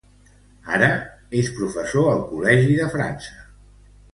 [0.77, 0.87] Ara,
[1.41, 3.47] és professor al Col·legi de França.